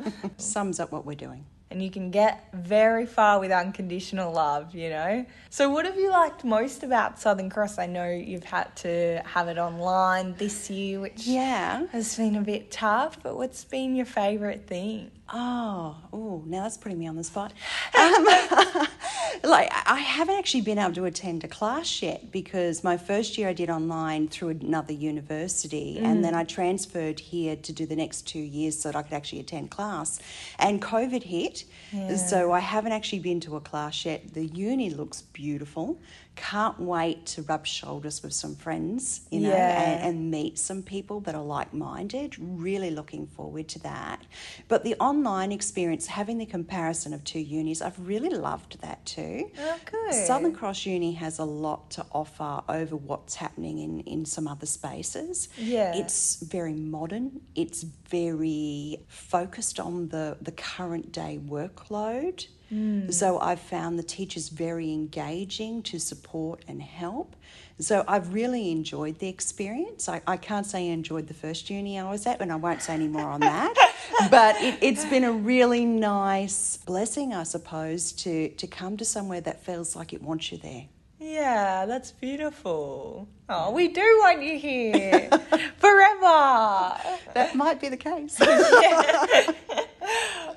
Sums 0.37 0.79
up 0.79 0.91
what 0.91 1.05
we're 1.05 1.15
doing. 1.15 1.45
And 1.69 1.81
you 1.81 1.89
can 1.89 2.11
get 2.11 2.49
very 2.53 3.05
far 3.05 3.39
with 3.39 3.49
unconditional 3.49 4.33
love, 4.33 4.75
you 4.75 4.89
know? 4.89 5.25
So, 5.49 5.69
what 5.69 5.85
have 5.85 5.95
you 5.95 6.09
liked 6.09 6.43
most 6.43 6.83
about 6.83 7.17
Southern 7.17 7.49
Cross? 7.49 7.77
I 7.77 7.85
know 7.85 8.09
you've 8.09 8.43
had 8.43 8.75
to 8.77 9.21
have 9.25 9.47
it 9.47 9.57
online 9.57 10.35
this 10.37 10.69
year, 10.69 10.99
which 10.99 11.25
yeah. 11.25 11.85
has 11.93 12.17
been 12.17 12.35
a 12.35 12.41
bit 12.41 12.71
tough, 12.71 13.23
but 13.23 13.37
what's 13.37 13.63
been 13.63 13.95
your 13.95 14.05
favourite 14.05 14.67
thing? 14.67 15.11
Oh, 15.33 15.95
oh, 16.11 16.43
now 16.45 16.63
that's 16.63 16.77
putting 16.77 16.99
me 16.99 17.07
on 17.07 17.15
the 17.15 17.23
spot. 17.23 17.53
Um, 17.93 18.25
like, 19.43 19.71
I 19.85 19.99
haven't 19.99 20.35
actually 20.35 20.61
been 20.61 20.79
able 20.79 20.93
to 20.93 21.05
attend 21.05 21.43
a 21.43 21.47
class 21.47 22.01
yet 22.01 22.31
because 22.31 22.83
my 22.83 22.97
first 22.97 23.37
year 23.37 23.49
I 23.49 23.53
did 23.53 23.69
online 23.69 24.27
through 24.27 24.49
another 24.49 24.93
university, 24.93 25.99
mm. 25.99 26.05
and 26.05 26.23
then 26.23 26.33
I 26.33 26.45
transferred 26.45 27.19
here 27.19 27.55
to 27.57 27.73
do 27.73 27.85
the 27.85 27.95
next 27.95 28.27
two 28.27 28.39
years 28.39 28.79
so 28.79 28.89
that 28.89 28.97
I 28.97 29.03
could 29.03 29.13
actually 29.13 29.41
attend 29.41 29.69
class. 29.69 30.19
And 30.57 30.81
COVID 30.81 31.23
hit, 31.23 31.65
yeah. 31.91 32.15
so 32.15 32.51
I 32.51 32.59
haven't 32.59 32.93
actually 32.93 33.19
been 33.19 33.39
to 33.41 33.55
a 33.57 33.61
class 33.61 34.05
yet. 34.05 34.33
The 34.33 34.45
uni 34.47 34.89
looks 34.89 35.21
beautiful. 35.21 35.99
Can't 36.35 36.79
wait 36.79 37.25
to 37.27 37.41
rub 37.43 37.67
shoulders 37.67 38.23
with 38.23 38.33
some 38.33 38.55
friends, 38.55 39.21
you 39.31 39.41
know, 39.41 39.49
yeah. 39.49 39.81
and, 39.81 40.15
and 40.15 40.31
meet 40.31 40.57
some 40.57 40.81
people 40.81 41.19
that 41.21 41.35
are 41.35 41.43
like 41.43 41.73
minded. 41.73 42.35
Really 42.39 42.89
looking 42.89 43.27
forward 43.27 43.67
to 43.69 43.79
that. 43.79 44.25
But 44.69 44.83
the 44.83 44.95
online 44.95 45.20
experience, 45.51 46.07
having 46.07 46.37
the 46.37 46.45
comparison 46.45 47.13
of 47.13 47.23
two 47.23 47.39
unis, 47.39 47.81
I've 47.81 47.99
really 48.07 48.29
loved 48.29 48.81
that 48.81 49.05
too. 49.05 49.49
Oh, 49.59 49.79
good. 49.85 50.13
Southern 50.13 50.53
Cross 50.53 50.85
Uni 50.85 51.13
has 51.13 51.39
a 51.39 51.43
lot 51.45 51.91
to 51.91 52.05
offer 52.11 52.61
over 52.67 52.95
what's 52.95 53.35
happening 53.35 53.79
in, 53.79 53.99
in 54.01 54.25
some 54.25 54.47
other 54.47 54.65
spaces. 54.65 55.49
Yeah. 55.57 55.95
It's 55.95 56.37
very 56.37 56.73
modern, 56.73 57.41
it's 57.55 57.83
very 57.83 58.97
focused 59.07 59.79
on 59.79 60.09
the, 60.09 60.37
the 60.41 60.51
current 60.51 61.11
day 61.11 61.39
workload. 61.45 62.47
Mm. 62.71 63.13
So 63.13 63.39
I've 63.39 63.59
found 63.59 63.99
the 63.99 64.03
teachers 64.03 64.49
very 64.49 64.91
engaging 64.93 65.83
to 65.83 65.99
support 65.99 66.63
and 66.67 66.81
help. 66.81 67.35
So 67.81 68.03
I've 68.07 68.33
really 68.33 68.71
enjoyed 68.71 69.19
the 69.19 69.27
experience. 69.27 70.07
I, 70.07 70.21
I 70.27 70.37
can't 70.37 70.65
say 70.65 70.89
I 70.89 70.93
enjoyed 70.93 71.27
the 71.27 71.33
first 71.33 71.69
uni 71.69 71.99
I 71.99 72.09
was 72.09 72.27
at, 72.27 72.39
and 72.41 72.51
I 72.51 72.55
won't 72.55 72.81
say 72.81 72.93
any 72.93 73.07
more 73.07 73.27
on 73.27 73.39
that. 73.41 73.73
but 74.31 74.55
it, 74.61 74.95
has 74.95 75.05
been 75.05 75.23
a 75.23 75.31
really 75.31 75.85
nice 75.85 76.77
blessing, 76.77 77.33
I 77.33 77.43
suppose, 77.43 78.11
to, 78.13 78.49
to 78.49 78.67
come 78.67 78.97
to 78.97 79.05
somewhere 79.05 79.41
that 79.41 79.63
feels 79.63 79.95
like 79.95 80.13
it 80.13 80.21
wants 80.21 80.51
you 80.51 80.59
there. 80.59 80.85
Yeah, 81.19 81.85
that's 81.85 82.11
beautiful. 82.11 83.27
Oh, 83.47 83.71
we 83.71 83.87
do 83.89 84.01
want 84.01 84.41
you 84.41 84.57
here 84.57 85.29
forever. 85.77 86.97
That 87.33 87.53
might 87.55 87.79
be 87.79 87.89
the 87.89 87.97
case. 87.97 88.39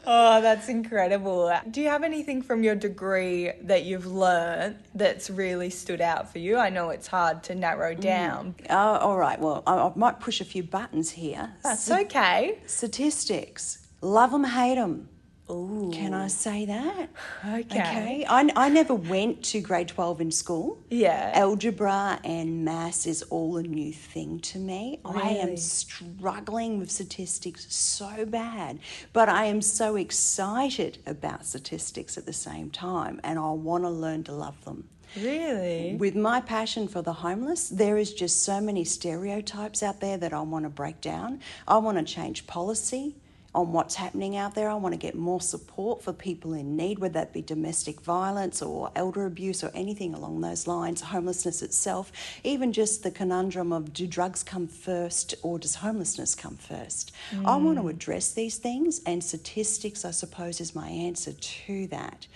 oh, 0.07 0.41
that's 0.41 0.69
incredible. 0.69 1.53
Do 1.71 1.81
you 1.81 1.89
have 1.89 2.03
anything 2.03 2.43
from 2.43 2.63
your 2.63 2.75
degree 2.75 3.53
that 3.63 3.85
you've 3.85 4.07
learned 4.07 4.77
that's 4.95 5.31
really 5.31 5.71
stood 5.71 6.01
out 6.01 6.31
for 6.33 6.39
you? 6.39 6.57
I 6.57 6.71
know 6.71 6.91
it's 6.91 7.07
hard 7.07 7.43
to 7.45 7.55
narrow 7.55 7.95
mm. 7.95 8.01
down. 8.01 8.55
Mm. 8.59 8.67
Oh, 8.71 8.99
all 8.99 9.19
right. 9.19 9.41
Well, 9.41 9.63
I, 9.67 9.75
I, 9.77 9.93
might 9.95 10.21
push 10.21 10.41
a 10.41 10.45
few 10.45 10.63
buttons 10.63 11.11
here. 11.11 11.53
That's 11.63 11.91
okay. 11.91 12.59
Statistics. 12.67 13.87
Love 14.01 14.33
them, 14.33 14.45
hate 14.45 14.75
them. 14.75 15.09
Ooh. 15.51 15.91
Can 15.93 16.15
I 16.15 16.29
say 16.29 16.65
that? 16.65 17.11
Okay. 17.47 17.61
Okay. 17.61 18.27
I, 18.27 18.51
I 18.57 18.69
never 18.71 18.95
went 18.95 19.43
to 19.45 19.61
grade 19.61 19.89
12 19.89 20.23
in 20.23 20.31
school. 20.31 20.79
Yeah. 20.89 21.33
Algebra 21.35 22.19
and 22.25 22.65
maths 22.65 23.07
is 23.07 23.23
all 23.25 23.59
a 23.59 23.63
new 23.63 23.93
thing 23.93 24.41
to 24.41 24.59
me. 24.59 25.01
Really? 25.05 25.23
I 25.23 25.29
am 25.33 25.57
struggling 25.59 26.79
with 26.79 26.91
statistics 26.91 27.75
so 27.75 28.25
bad, 28.25 28.79
but 29.13 29.29
I 29.29 29.45
am 29.45 29.61
so 29.61 29.97
excited 29.97 30.99
about 31.07 31.45
statistics 31.45 32.17
at 32.17 32.25
the 32.25 32.33
same 32.33 32.71
time, 32.71 33.21
and 33.23 33.39
I 33.39 33.51
want 33.51 33.85
to 33.85 33.91
learn 33.91 34.25
to 34.25 34.33
love 34.33 34.65
them. 34.65 34.89
Really? 35.15 35.97
With 35.97 36.17
my 36.17 36.41
passion 36.41 36.89
for 36.89 37.03
the 37.03 37.13
homeless, 37.13 37.69
there 37.69 37.99
is 37.99 38.15
just 38.15 38.43
so 38.43 38.61
many 38.61 38.85
stereotypes 38.85 39.83
out 39.83 40.01
there 40.01 40.17
that 40.17 40.33
I 40.33 40.41
want 40.41 40.65
to 40.65 40.71
break 40.71 41.03
down. 41.03 41.41
I 41.69 41.77
want 41.77 41.99
to 41.99 42.05
change 42.05 42.47
policy 42.47 43.15
on 43.55 43.73
what's 43.73 43.95
happening 43.95 44.37
out 44.37 44.55
there. 44.55 44.69
I 44.69 44.75
want 44.75 44.95
to 44.95 44.99
get 44.99 45.15
more 45.15 45.41
support 45.41 46.03
for 46.03 46.13
people 46.13 46.55
in 46.55 46.77
need, 46.77 46.99
whether 46.99 47.15
that 47.15 47.33
be 47.33 47.43
domestic 47.43 48.01
violence 48.01 48.61
or 48.61 48.91
elder 48.97 49.27
abuse 49.27 49.63
or 49.63 49.71
anything 49.75 50.15
along 50.15 50.41
those 50.41 50.67
lines, 50.67 51.01
homelessness 51.01 51.63
itself, 51.63 52.11
even 52.43 52.73
just 52.73 53.03
the 53.03 53.11
conundrum 53.11 53.73
of 53.73 53.93
do 53.93 54.07
drugs 54.07 54.43
come 54.43 54.67
first 54.67 55.35
or 55.43 55.59
does 55.59 55.77
homelessness 55.77 56.35
come 56.35 56.57
first? 56.57 57.13
Mm. 57.31 57.47
I 57.47 57.57
want 57.57 57.79
to 57.79 57.89
address 57.89 58.33
these 58.33 58.59
things, 58.59 59.01
and 59.07 59.23
statistics, 59.23 60.05
I 60.05 60.11
suppose, 60.11 60.61
is 60.61 60.75
my 60.75 60.89
answer 60.89 61.33
to 61.33 61.87
that. 61.89 62.27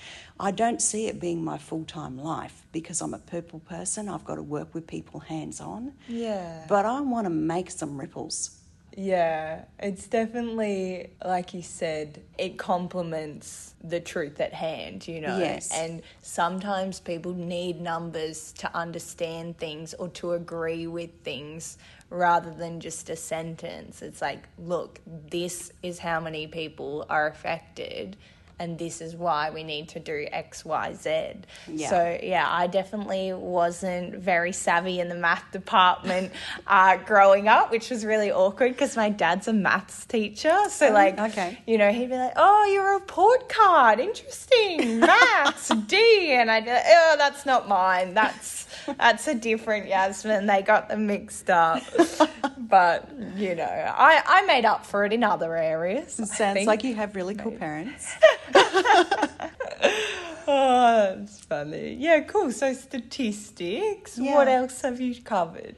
I 0.41 0.53
don't 0.53 0.81
see 0.81 1.09
it 1.09 1.21
being 1.21 1.45
my 1.45 1.59
full 1.59 1.85
time 1.85 2.17
life 2.17 2.63
because 2.71 3.01
I'm 3.01 3.15
a 3.15 3.19
purple 3.19 3.59
person. 3.61 4.09
I've 4.09 4.25
got 4.25 4.37
to 4.37 4.43
work 4.43 4.73
with 4.73 4.87
people 4.87 5.21
hands 5.21 5.61
on. 5.61 5.95
Yeah. 6.07 6.65
But 6.69 6.87
I 6.87 7.01
want 7.01 7.25
to 7.25 7.31
make 7.31 7.71
some 7.71 7.99
ripples. 7.99 8.58
Yeah, 9.00 9.67
it's 9.78 10.09
definitely, 10.09 11.11
like 11.25 11.55
you 11.55 11.62
said, 11.62 12.21
it 12.37 12.59
complements 12.59 13.75
the 13.81 14.00
truth 14.00 14.40
at 14.40 14.52
hand, 14.52 15.07
you 15.07 15.21
know? 15.21 15.38
Yes. 15.38 15.71
And 15.73 16.02
sometimes 16.21 16.99
people 16.99 17.33
need 17.33 17.81
numbers 17.81 18.50
to 18.55 18.76
understand 18.76 19.57
things 19.57 19.95
or 19.95 20.09
to 20.09 20.33
agree 20.33 20.88
with 20.88 21.11
things 21.23 21.78
rather 22.11 22.52
than 22.52 22.81
just 22.81 23.09
a 23.09 23.14
sentence. 23.14 24.02
It's 24.02 24.21
like, 24.21 24.49
look, 24.59 24.99
this 25.07 25.73
is 25.81 26.00
how 26.00 26.19
many 26.19 26.49
people 26.49 27.07
are 27.09 27.28
affected 27.28 28.17
and 28.59 28.79
this 28.79 29.00
is 29.00 29.15
why 29.15 29.50
we 29.50 29.62
need 29.62 29.88
to 29.91 30.00
do 30.00 30.27
X, 30.31 30.65
Y, 30.65 30.95
Z. 30.95 31.33
Yeah. 31.69 31.91
So 31.91 32.19
yeah, 32.23 32.47
I 32.49 32.67
definitely 32.67 33.33
wasn't 33.33 34.17
very 34.17 34.53
savvy 34.53 35.00
in 35.00 35.09
the 35.09 35.15
math 35.15 35.50
department 35.53 36.33
uh, 36.67 36.97
growing 36.99 37.49
up, 37.49 37.71
which 37.71 37.91
was 37.91 38.05
really 38.05 38.33
awkward 38.33 38.73
because 38.73 38.97
my 38.97 39.11
dad's 39.11 39.49
a 39.49 39.53
maths 39.53 40.05
teacher. 40.07 40.57
So 40.71 40.88
oh, 40.88 40.93
like, 40.93 41.19
okay. 41.19 41.59
you 41.67 41.79
know, 41.79 41.93
he'd 41.93 42.11
be 42.11 42.17
like, 42.17 42.35
"Oh, 42.37 42.65
your 42.73 42.95
report 42.95 43.49
card, 43.49 44.00
interesting, 44.00 45.00
maths 45.00 45.69
D," 45.87 46.33
and 46.33 46.50
I'd 46.50 46.65
be 46.65 46.71
like, 46.71 46.85
"Oh, 46.87 47.15
that's 47.19 47.47
not 47.47 47.69
mine. 47.69 48.15
That's 48.15 48.67
that's 48.99 49.29
a 49.29 49.35
different 49.35 49.88
Yasmin. 49.88 50.47
They 50.47 50.62
got 50.62 50.88
them 50.88 51.07
mixed 51.07 51.50
up." 51.50 51.83
but 52.59 53.09
you 53.37 53.55
know, 53.55 53.65
I 53.65 54.23
I 54.25 54.47
made 54.47 54.65
up 54.65 54.85
for 54.85 55.05
it 55.05 55.12
in 55.12 55.25
other 55.25 55.57
areas. 55.57 56.19
It 56.19 56.29
sounds 56.29 56.67
like 56.67 56.85
you 56.85 56.95
have 56.95 57.17
really 57.17 57.35
cool 57.35 57.53
parents. 57.53 58.12
oh, 60.47 61.14
that's 61.17 61.40
funny. 61.40 61.95
Yeah, 61.95 62.21
cool. 62.21 62.52
So 62.52 62.73
statistics. 62.73 64.19
Yeah. 64.19 64.35
What 64.35 64.49
else 64.49 64.83
have 64.83 65.00
you 65.00 65.21
covered? 65.23 65.76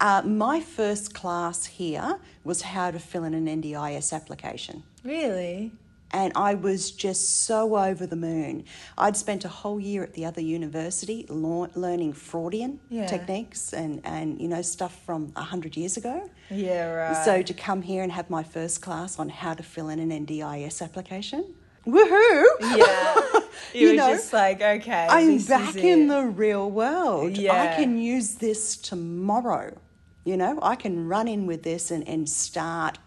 Uh, 0.00 0.22
my 0.22 0.60
first 0.60 1.14
class 1.14 1.66
here 1.66 2.18
was 2.44 2.62
how 2.62 2.90
to 2.90 2.98
fill 2.98 3.24
in 3.24 3.34
an 3.34 3.46
NDIS 3.46 4.12
application. 4.12 4.82
Really? 5.04 5.72
and 6.12 6.32
I 6.36 6.54
was 6.54 6.90
just 6.90 7.44
so 7.44 7.76
over 7.76 8.06
the 8.06 8.16
moon. 8.16 8.64
I'd 8.98 9.16
spent 9.16 9.44
a 9.44 9.48
whole 9.48 9.80
year 9.80 10.02
at 10.02 10.12
the 10.12 10.24
other 10.24 10.40
university 10.40 11.26
learning 11.28 12.12
Freudian 12.12 12.80
yeah. 12.88 13.06
techniques 13.06 13.72
and, 13.72 14.00
and 14.04 14.40
you 14.40 14.48
know 14.48 14.62
stuff 14.62 15.02
from 15.04 15.32
a 15.36 15.42
hundred 15.42 15.76
years 15.76 15.96
ago. 15.96 16.28
Yeah, 16.50 16.92
right. 16.92 17.24
So 17.24 17.42
to 17.42 17.54
come 17.54 17.82
here 17.82 18.02
and 18.02 18.12
have 18.12 18.28
my 18.28 18.42
first 18.42 18.82
class 18.82 19.18
on 19.18 19.28
how 19.28 19.54
to 19.54 19.62
fill 19.62 19.88
in 19.88 19.98
an 19.98 20.26
NDIS 20.26 20.82
application, 20.82 21.54
woohoo! 21.86 22.44
Yeah. 22.60 23.40
You, 23.74 23.88
you 23.88 23.96
know, 23.96 24.10
just 24.10 24.34
like, 24.34 24.60
okay. 24.60 25.06
I'm 25.08 25.38
back 25.38 25.76
in 25.76 26.08
the 26.08 26.24
real 26.24 26.70
world. 26.70 27.38
Yeah. 27.38 27.54
I 27.54 27.74
can 27.74 27.98
use 27.98 28.34
this 28.34 28.76
tomorrow. 28.76 29.78
You 30.24 30.36
know, 30.36 30.58
I 30.60 30.76
can 30.76 31.08
run 31.08 31.26
in 31.26 31.46
with 31.46 31.62
this 31.62 31.90
and, 31.90 32.06
and 32.06 32.28
start 32.28 32.98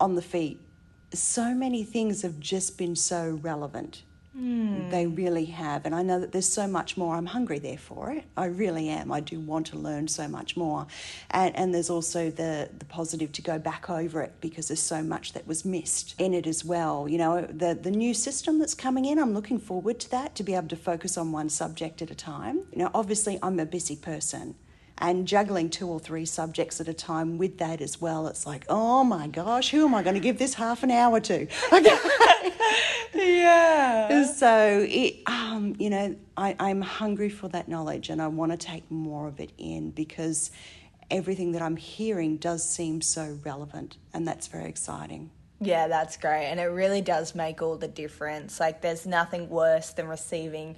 on 0.00 0.14
the 0.14 0.22
feet. 0.22 0.58
So 1.12 1.54
many 1.54 1.84
things 1.84 2.22
have 2.22 2.40
just 2.40 2.78
been 2.78 2.96
so 2.96 3.38
relevant. 3.42 4.04
Mm. 4.38 4.90
They 4.90 5.06
really 5.06 5.46
have. 5.46 5.86
And 5.86 5.94
I 5.94 6.02
know 6.02 6.20
that 6.20 6.32
there's 6.32 6.48
so 6.48 6.66
much 6.66 6.96
more. 6.96 7.16
I'm 7.16 7.26
hungry 7.26 7.58
there 7.58 7.78
for 7.78 8.10
it. 8.10 8.24
I 8.36 8.46
really 8.46 8.88
am. 8.88 9.10
I 9.10 9.20
do 9.20 9.40
want 9.40 9.66
to 9.68 9.78
learn 9.78 10.08
so 10.08 10.28
much 10.28 10.56
more. 10.56 10.86
And, 11.30 11.56
and 11.56 11.74
there's 11.74 11.88
also 11.88 12.30
the, 12.30 12.68
the 12.78 12.84
positive 12.84 13.32
to 13.32 13.42
go 13.42 13.58
back 13.58 13.88
over 13.88 14.20
it 14.22 14.34
because 14.40 14.68
there's 14.68 14.80
so 14.80 15.02
much 15.02 15.32
that 15.32 15.46
was 15.46 15.64
missed 15.64 16.14
in 16.18 16.34
it 16.34 16.46
as 16.46 16.64
well. 16.64 17.08
You 17.08 17.18
know, 17.18 17.42
the, 17.42 17.74
the 17.74 17.90
new 17.90 18.12
system 18.12 18.58
that's 18.58 18.74
coming 18.74 19.06
in, 19.06 19.18
I'm 19.18 19.32
looking 19.32 19.58
forward 19.58 19.98
to 20.00 20.10
that, 20.10 20.34
to 20.34 20.42
be 20.42 20.54
able 20.54 20.68
to 20.68 20.76
focus 20.76 21.16
on 21.16 21.32
one 21.32 21.48
subject 21.48 22.02
at 22.02 22.10
a 22.10 22.14
time. 22.14 22.62
You 22.72 22.80
know, 22.80 22.90
obviously, 22.92 23.38
I'm 23.42 23.58
a 23.58 23.66
busy 23.66 23.96
person 23.96 24.54
and 24.98 25.26
juggling 25.28 25.68
two 25.68 25.88
or 25.88 26.00
three 26.00 26.24
subjects 26.24 26.80
at 26.80 26.88
a 26.88 26.94
time 26.94 27.38
with 27.38 27.58
that 27.58 27.80
as 27.80 28.00
well. 28.00 28.26
It's 28.28 28.46
like, 28.46 28.64
oh 28.68 29.04
my 29.04 29.26
gosh, 29.26 29.70
who 29.70 29.86
am 29.86 29.94
I 29.94 30.02
going 30.02 30.14
to 30.14 30.20
give 30.20 30.38
this 30.38 30.54
half 30.54 30.82
an 30.82 30.90
hour 30.90 31.20
to? 31.20 31.46
Okay. 31.72 31.98
yeah. 33.14 34.24
So 34.24 34.86
it, 34.88 35.20
um, 35.26 35.76
you 35.78 35.90
know, 35.90 36.16
I, 36.36 36.56
I'm 36.58 36.80
hungry 36.80 37.28
for 37.28 37.48
that 37.48 37.68
knowledge, 37.68 38.08
and 38.08 38.20
I 38.20 38.28
want 38.28 38.52
to 38.52 38.58
take 38.58 38.90
more 38.90 39.28
of 39.28 39.40
it 39.40 39.52
in 39.58 39.90
because 39.90 40.50
everything 41.10 41.52
that 41.52 41.62
I'm 41.62 41.76
hearing 41.76 42.36
does 42.36 42.68
seem 42.68 43.00
so 43.00 43.38
relevant, 43.44 43.96
and 44.12 44.26
that's 44.26 44.46
very 44.46 44.68
exciting. 44.68 45.30
Yeah, 45.60 45.88
that's 45.88 46.16
great. 46.18 46.46
And 46.46 46.60
it 46.60 46.64
really 46.64 47.00
does 47.00 47.34
make 47.34 47.62
all 47.62 47.76
the 47.76 47.88
difference. 47.88 48.60
Like, 48.60 48.82
there's 48.82 49.06
nothing 49.06 49.48
worse 49.48 49.90
than 49.90 50.06
receiving 50.06 50.76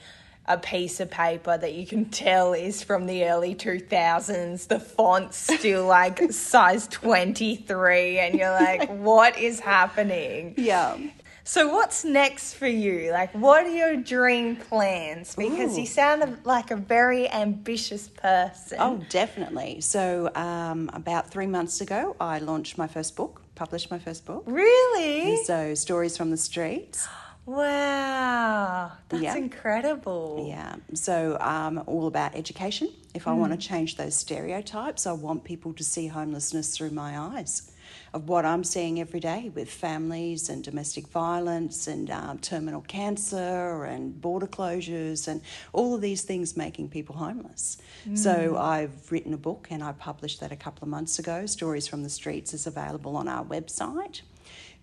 a 0.49 0.59
piece 0.59 0.99
of 0.99 1.11
paper 1.11 1.57
that 1.57 1.75
you 1.75 1.87
can 1.87 2.05
tell 2.25 2.55
is 2.55 2.83
from 2.83 3.07
the 3.07 3.25
early 3.25 3.55
2000s. 3.55 4.67
The 4.67 4.81
font's 4.81 5.37
still 5.37 5.87
like 5.87 6.21
size 6.33 6.89
23, 6.89 8.19
and 8.19 8.35
you're 8.35 8.51
like, 8.51 8.89
what 8.89 9.39
is 9.39 9.61
happening? 9.61 10.55
Yeah. 10.57 10.97
So 11.45 11.73
what's 11.73 12.05
next 12.05 12.55
for 12.55 12.67
you? 12.67 13.11
Like 13.11 13.33
what 13.33 13.65
are 13.65 13.71
your 13.71 13.97
dream 13.97 14.57
plans? 14.57 15.35
Because 15.35 15.79
Ooh. 15.79 15.81
you 15.81 15.87
sound 15.87 16.45
like 16.45 16.71
a 16.71 16.77
very 16.77 17.27
ambitious 17.31 18.07
person. 18.07 18.77
Oh, 18.79 19.03
definitely. 19.09 19.81
So, 19.81 20.31
um, 20.35 20.91
about 20.93 21.31
three 21.31 21.47
months 21.47 21.81
ago, 21.81 22.17
I 22.21 22.39
launched 22.41 22.77
my 22.77 22.87
first 22.87 23.17
book, 23.17 23.41
published 23.55 23.91
my 23.91 23.99
first 23.99 24.27
book. 24.27 24.45
Really? 24.47 25.43
So, 25.45 25.75
Stories 25.75 26.19
from 26.19 26.31
the 26.31 26.37
Streets. 26.37 27.09
Wow. 27.49 28.93
That's 29.09 29.23
Yeah. 29.23 29.37
incredible. 29.37 30.45
Yeah. 30.47 30.77
So, 30.93 31.39
um, 31.41 31.83
all 31.87 32.07
about 32.07 32.35
education. 32.35 32.91
If 33.15 33.27
I 33.27 33.33
want 33.33 33.53
to 33.53 33.59
change 33.59 33.97
those 33.97 34.15
stereotypes, 34.15 35.07
I 35.07 35.13
want 35.13 35.45
people 35.45 35.73
to 35.73 35.83
see 35.83 36.09
homelessness 36.09 36.77
through 36.77 36.91
my 36.91 37.19
eyes 37.19 37.73
of 38.13 38.29
what 38.29 38.45
I'm 38.45 38.65
seeing 38.65 39.01
every 39.01 39.19
day 39.19 39.51
with 39.55 39.71
families 39.71 40.51
and 40.51 40.63
domestic 40.63 41.07
violence 41.09 41.87
and 41.87 42.11
um, 42.11 42.39
terminal 42.39 42.83
cancer 42.83 43.85
and 43.85 44.21
border 44.21 44.47
closures 44.47 45.27
and 45.27 45.41
all 45.73 45.95
of 45.95 46.03
these 46.03 46.21
things 46.23 46.55
making 46.55 46.91
people 46.91 47.17
homeless. 47.17 47.79
So, 48.13 48.59
I've 48.59 49.11
written 49.11 49.33
a 49.33 49.39
book 49.39 49.69
and 49.71 49.83
I 49.83 49.93
published 49.93 50.41
that 50.41 50.53
a 50.53 50.57
couple 50.57 50.85
of 50.85 50.91
months 50.91 51.19
ago. 51.19 51.47
Stories 51.47 51.89
from 51.89 52.03
the 52.03 52.11
Streets 52.11 52.53
is 52.53 52.67
available 52.67 53.17
on 53.17 53.27
our 53.27 53.45
website. 53.45 54.21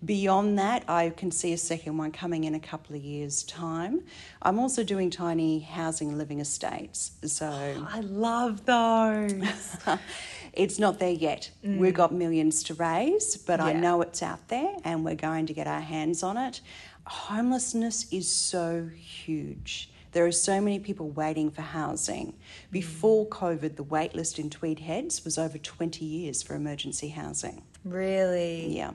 Beyond 0.04 0.58
that, 0.58 0.84
I 0.88 1.10
can 1.10 1.30
see 1.30 1.52
a 1.54 1.58
second 1.58 1.96
one 1.96 2.12
coming 2.12 2.44
in 2.44 2.54
a 2.54 2.60
couple 2.60 2.94
of 2.94 3.02
years' 3.02 3.42
time. 3.44 4.02
I'm 4.42 4.58
also 4.58 4.84
doing 4.84 5.10
tiny 5.10 5.60
housing 5.60 6.18
living 6.18 6.40
estates. 6.40 7.12
So 7.24 7.46
I 7.88 8.00
love 8.00 8.66
those. 8.66 9.76
it's 10.52 10.78
not 10.78 10.98
there 10.98 11.10
yet. 11.10 11.50
Mm. 11.64 11.78
We've 11.78 11.94
got 11.94 12.12
millions 12.12 12.62
to 12.64 12.74
raise, 12.74 13.36
but 13.36 13.58
I 13.58 13.72
know 13.72 14.02
it's 14.02 14.22
out 14.22 14.48
there 14.48 14.76
and 14.84 15.04
we're 15.04 15.14
going 15.14 15.46
to 15.46 15.54
get 15.54 15.66
our 15.66 15.80
hands 15.80 16.22
on 16.22 16.36
it. 16.36 16.60
Homelessness 17.06 18.12
is 18.12 18.28
so 18.28 18.90
huge. 18.94 19.90
There 20.12 20.26
are 20.26 20.32
so 20.32 20.60
many 20.60 20.78
people 20.78 21.10
waiting 21.10 21.50
for 21.50 21.62
housing. 21.62 22.28
Mm. 22.28 22.32
Before 22.70 23.26
COVID, 23.26 23.76
the 23.76 23.82
wait 23.82 24.14
list 24.14 24.38
in 24.38 24.50
Tweed 24.50 24.80
Heads 24.80 25.24
was 25.24 25.38
over 25.38 25.56
20 25.56 26.04
years 26.04 26.42
for 26.42 26.54
emergency 26.54 27.08
housing. 27.08 27.62
Really? 27.86 28.76
Yeah. 28.76 28.92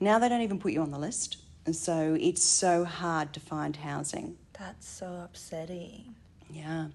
Now 0.00 0.18
they 0.18 0.28
don't 0.28 0.42
even 0.42 0.58
put 0.58 0.72
you 0.72 0.82
on 0.82 0.90
the 0.90 0.98
list. 0.98 1.38
And 1.66 1.74
so 1.74 2.16
it's 2.20 2.42
so 2.42 2.84
hard 2.84 3.32
to 3.32 3.40
find 3.40 3.76
housing. 3.76 4.36
That's 4.58 4.88
so 4.88 5.22
upsetting. 5.24 6.14
Yeah. 6.50 6.88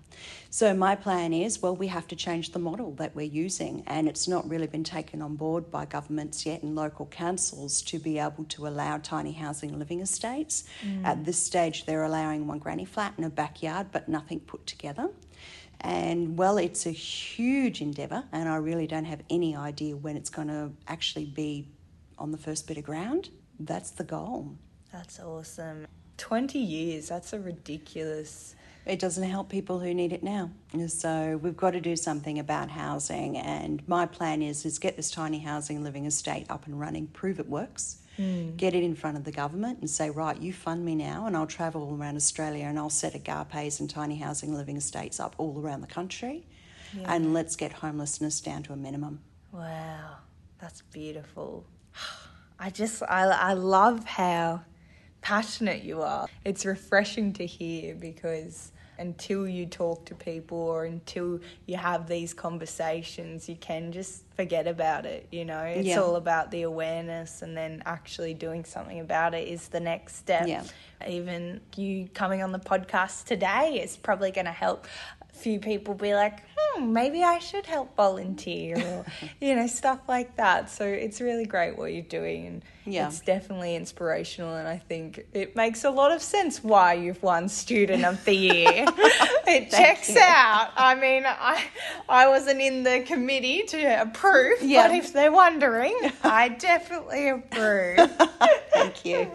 So 0.49 0.73
my 0.73 0.95
plan 0.95 1.33
is 1.33 1.61
well, 1.61 1.75
we 1.75 1.87
have 1.87 2.07
to 2.09 2.15
change 2.15 2.51
the 2.51 2.59
model 2.59 2.91
that 2.93 3.15
we're 3.15 3.25
using, 3.25 3.83
and 3.87 4.07
it's 4.07 4.27
not 4.27 4.49
really 4.49 4.67
been 4.67 4.83
taken 4.83 5.21
on 5.21 5.35
board 5.35 5.69
by 5.69 5.85
governments 5.85 6.45
yet 6.45 6.63
and 6.63 6.75
local 6.75 7.07
councils 7.07 7.81
to 7.83 7.99
be 7.99 8.19
able 8.19 8.45
to 8.45 8.67
allow 8.67 8.97
tiny 8.97 9.33
housing 9.33 9.77
living 9.77 9.99
estates. 9.99 10.63
Mm. 10.85 11.05
At 11.05 11.25
this 11.25 11.41
stage, 11.41 11.85
they're 11.85 12.03
allowing 12.03 12.47
one 12.47 12.59
granny 12.59 12.85
flat 12.85 13.13
and 13.17 13.25
a 13.25 13.29
backyard, 13.29 13.87
but 13.91 14.07
nothing 14.07 14.39
put 14.39 14.65
together. 14.65 15.09
And 15.81 16.37
well, 16.37 16.57
it's 16.57 16.85
a 16.85 16.91
huge 16.91 17.81
endeavour, 17.81 18.25
and 18.31 18.49
I 18.49 18.57
really 18.57 18.87
don't 18.87 19.05
have 19.05 19.21
any 19.29 19.55
idea 19.55 19.95
when 19.95 20.17
it's 20.17 20.29
going 20.29 20.49
to 20.49 20.71
actually 20.87 21.25
be 21.25 21.69
on 22.17 22.31
the 22.31 22.37
first 22.37 22.67
bit 22.67 22.77
of 22.77 22.83
ground. 22.83 23.29
That's 23.59 23.91
the 23.91 24.03
goal. 24.03 24.55
That's 24.91 25.19
awesome. 25.19 25.87
20 26.17 26.59
years, 26.59 27.07
that's 27.07 27.31
a 27.31 27.39
ridiculous. 27.39 28.55
It 28.85 28.99
doesn't 28.99 29.29
help 29.29 29.49
people 29.49 29.79
who 29.79 29.93
need 29.93 30.13
it 30.13 30.23
now. 30.23 30.49
So 30.87 31.39
we've 31.41 31.57
got 31.57 31.71
to 31.71 31.81
do 31.81 31.95
something 31.95 32.39
about 32.39 32.69
housing. 32.69 33.37
And 33.37 33.87
my 33.87 34.05
plan 34.05 34.41
is 34.41 34.65
is 34.65 34.79
get 34.79 34.95
this 34.95 35.11
tiny 35.11 35.39
housing 35.39 35.83
living 35.83 36.05
estate 36.05 36.45
up 36.49 36.65
and 36.65 36.79
running, 36.79 37.07
prove 37.07 37.39
it 37.39 37.47
works, 37.47 37.99
hmm. 38.17 38.55
get 38.55 38.73
it 38.73 38.83
in 38.83 38.95
front 38.95 39.17
of 39.17 39.23
the 39.23 39.31
government 39.31 39.79
and 39.79 39.89
say, 39.89 40.09
right, 40.09 40.39
you 40.39 40.53
fund 40.53 40.83
me 40.83 40.95
now, 40.95 41.27
and 41.27 41.37
I'll 41.37 41.47
travel 41.47 41.95
around 41.99 42.15
Australia 42.15 42.65
and 42.65 42.79
I'll 42.79 42.89
set 42.89 43.13
agapes 43.13 43.79
and 43.79 43.89
tiny 43.89 44.17
housing 44.17 44.55
living 44.55 44.77
estates 44.77 45.19
up 45.19 45.35
all 45.37 45.59
around 45.59 45.81
the 45.81 45.87
country, 45.87 46.45
and 47.05 47.33
let's 47.33 47.55
get 47.55 47.71
homelessness 47.71 48.41
down 48.41 48.63
to 48.63 48.73
a 48.73 48.75
minimum. 48.75 49.19
Wow, 49.51 50.17
that's 50.59 50.81
beautiful. 50.81 51.65
I 52.59 52.69
just, 52.69 53.01
I, 53.03 53.23
I 53.25 53.53
love 53.53 54.03
how 54.03 54.63
passionate 55.21 55.83
you 55.83 56.01
are. 56.01 56.27
It's 56.43 56.65
refreshing 56.65 57.33
to 57.33 57.45
hear 57.45 57.95
because 57.95 58.71
until 58.99 59.47
you 59.47 59.65
talk 59.65 60.05
to 60.05 60.15
people 60.15 60.57
or 60.57 60.85
until 60.85 61.39
you 61.65 61.77
have 61.77 62.07
these 62.07 62.33
conversations, 62.33 63.47
you 63.49 63.55
can 63.55 63.91
just 63.91 64.23
forget 64.35 64.67
about 64.67 65.05
it. 65.05 65.27
You 65.31 65.45
know, 65.45 65.61
it's 65.63 65.87
Yeah. 65.87 66.01
all 66.01 66.15
about 66.15 66.51
the 66.51 66.63
awareness 66.63 67.41
and 67.41 67.55
then 67.55 67.81
actually 67.85 68.33
doing 68.33 68.65
something 68.65 68.99
about 68.99 69.33
it 69.33 69.47
is 69.47 69.69
the 69.69 69.79
next 69.79 70.15
step. 70.17 70.47
Yeah. 70.47 70.63
Even 71.07 71.61
you 71.75 72.09
coming 72.13 72.41
on 72.43 72.51
the 72.51 72.59
podcast 72.59 73.25
today 73.25 73.79
is 73.81 73.95
probably 73.97 74.31
going 74.31 74.45
to 74.45 74.51
help 74.51 74.85
a 75.21 75.33
few 75.35 75.59
people 75.59 75.93
be 75.93 76.13
like, 76.13 76.41
hmm, 76.57 76.91
maybe 76.93 77.23
I 77.23 77.39
should 77.39 77.65
help 77.65 77.95
volunteer 77.95 78.77
or, 78.77 79.05
you 79.39 79.55
know, 79.55 79.67
stuff 79.67 79.99
like 80.07 80.35
that. 80.35 80.69
So 80.69 80.85
it's 80.85 81.21
really 81.21 81.45
great 81.45 81.77
what 81.77 81.93
you're 81.93 82.01
doing. 82.03 82.47
And 82.47 82.63
Yeah. 82.91 83.07
it's 83.07 83.19
definitely 83.21 83.75
inspirational. 83.75 84.55
And 84.55 84.67
I 84.67 84.77
think 84.77 85.25
it 85.33 85.55
makes 85.55 85.83
a 85.83 85.89
lot 85.89 86.11
of 86.11 86.21
sense 86.21 86.63
why 86.63 86.93
you've 86.93 87.21
won 87.23 87.47
Student 87.49 88.05
of 88.05 88.23
the 88.25 88.33
Year. 88.33 88.85
it 89.47 89.69
checks 89.71 90.09
you. 90.09 90.19
out. 90.21 90.71
I 90.75 90.95
mean, 90.95 91.23
I, 91.25 91.63
I 92.07 92.27
wasn't 92.27 92.61
in 92.61 92.83
the 92.83 93.01
committee 93.01 93.63
to 93.67 94.01
approve, 94.01 94.61
Yeah. 94.61 94.87
but 94.87 94.95
if 94.95 95.13
they're 95.13 95.31
wondering, 95.31 95.95
I 96.23 96.49
definitely 96.49 97.29
approve. 97.29 98.11
Thank 98.73 99.05
you. 99.05 99.31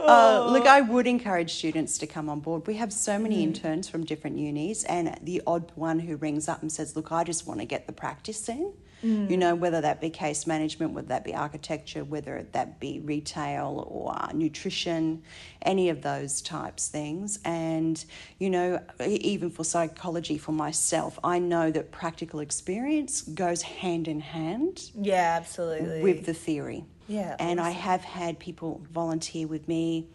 Uh, 0.00 0.48
look, 0.50 0.66
I 0.66 0.80
would 0.80 1.06
encourage 1.06 1.54
students 1.54 1.98
to 1.98 2.06
come 2.06 2.28
on 2.28 2.40
board. 2.40 2.66
We 2.66 2.74
have 2.74 2.92
so 2.92 3.18
many 3.18 3.42
interns 3.42 3.88
from 3.88 4.04
different 4.04 4.38
unis, 4.38 4.84
and 4.84 5.18
the 5.22 5.42
odd 5.46 5.72
one 5.74 5.98
who 5.98 6.16
rings 6.16 6.48
up 6.48 6.62
and 6.62 6.70
says, 6.70 6.94
Look, 6.94 7.10
I 7.10 7.24
just 7.24 7.46
want 7.46 7.60
to 7.60 7.66
get 7.66 7.86
the 7.86 7.92
practice 7.92 8.48
in. 8.48 8.72
You 9.02 9.36
know, 9.36 9.54
whether 9.54 9.82
that 9.82 10.00
be 10.00 10.08
case 10.08 10.46
management, 10.46 10.92
whether 10.94 11.08
that 11.08 11.24
be 11.24 11.34
architecture, 11.34 12.04
whether 12.04 12.38
that 12.54 12.80
be 12.80 12.98
retail 13.00 13.86
or 13.88 14.16
nutrition, 14.32 15.22
any 15.62 15.90
of 15.90 16.00
those 16.02 16.40
types 16.40 16.88
things. 16.88 17.38
And, 17.44 18.02
you 18.38 18.48
know, 18.48 18.80
even 19.06 19.50
for 19.50 19.62
psychology, 19.64 20.38
for 20.38 20.52
myself, 20.52 21.18
I 21.22 21.38
know 21.38 21.70
that 21.70 21.92
practical 21.92 22.40
experience 22.40 23.20
goes 23.22 23.62
hand 23.62 24.08
in 24.08 24.20
hand 24.20 24.90
Yeah, 25.00 25.36
absolutely. 25.38 26.02
with 26.02 26.24
the 26.26 26.34
theory. 26.34 26.84
Yeah, 27.06 27.36
And 27.38 27.60
I 27.60 27.70
have 27.70 28.02
had 28.02 28.38
people 28.38 28.80
volunteer 28.90 29.46
with 29.46 29.68
me, 29.68 30.08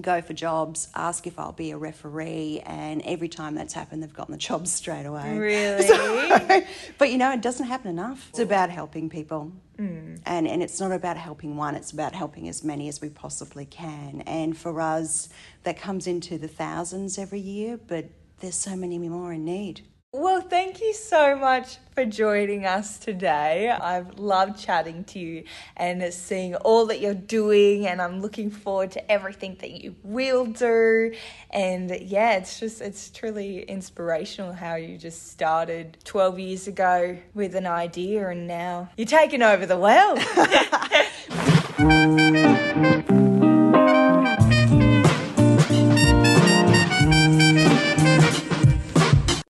go 0.00 0.20
for 0.20 0.32
jobs, 0.32 0.88
ask 0.94 1.26
if 1.26 1.38
I'll 1.38 1.52
be 1.52 1.70
a 1.70 1.76
referee, 1.76 2.62
and 2.64 3.02
every 3.02 3.28
time 3.28 3.54
that's 3.54 3.74
happened, 3.74 4.02
they've 4.02 4.12
gotten 4.12 4.32
the 4.32 4.38
job 4.38 4.66
straight 4.66 5.06
away. 5.06 5.36
Really? 5.38 6.66
but 6.98 7.10
you 7.10 7.18
know, 7.18 7.32
it 7.32 7.42
doesn't 7.42 7.66
happen 7.66 7.90
enough. 7.90 8.28
It's 8.30 8.38
about 8.38 8.70
helping 8.70 9.08
people. 9.08 9.52
Mm. 9.78 10.20
And, 10.26 10.48
and 10.48 10.62
it's 10.62 10.80
not 10.80 10.92
about 10.92 11.16
helping 11.16 11.56
one, 11.56 11.74
it's 11.74 11.92
about 11.92 12.14
helping 12.14 12.48
as 12.48 12.64
many 12.64 12.88
as 12.88 13.00
we 13.00 13.08
possibly 13.08 13.64
can. 13.64 14.22
And 14.22 14.56
for 14.56 14.80
us, 14.80 15.28
that 15.62 15.78
comes 15.78 16.06
into 16.06 16.38
the 16.38 16.48
thousands 16.48 17.18
every 17.18 17.40
year, 17.40 17.78
but 17.86 18.06
there's 18.40 18.54
so 18.54 18.76
many 18.76 18.98
more 18.98 19.32
in 19.32 19.44
need. 19.44 19.82
Well, 20.14 20.40
thank 20.40 20.80
you 20.80 20.94
so 20.94 21.36
much 21.36 21.76
for 21.94 22.06
joining 22.06 22.64
us 22.64 22.98
today. 22.98 23.68
I've 23.68 24.18
loved 24.18 24.58
chatting 24.58 25.04
to 25.04 25.18
you 25.18 25.44
and 25.76 26.02
seeing 26.14 26.54
all 26.54 26.86
that 26.86 27.02
you're 27.02 27.12
doing, 27.12 27.86
and 27.86 28.00
I'm 28.00 28.22
looking 28.22 28.50
forward 28.50 28.92
to 28.92 29.12
everything 29.12 29.58
that 29.60 29.70
you 29.70 29.96
will 30.02 30.46
do. 30.46 31.12
And 31.50 31.90
yeah, 32.00 32.38
it's 32.38 32.58
just, 32.58 32.80
it's 32.80 33.10
truly 33.10 33.60
inspirational 33.64 34.54
how 34.54 34.76
you 34.76 34.96
just 34.96 35.30
started 35.30 35.98
12 36.04 36.38
years 36.38 36.68
ago 36.68 37.18
with 37.34 37.54
an 37.54 37.66
idea, 37.66 38.30
and 38.30 38.46
now 38.46 38.88
you're 38.96 39.06
taking 39.06 39.42
over 39.42 39.66
the 39.66 39.76
world. 39.76 40.20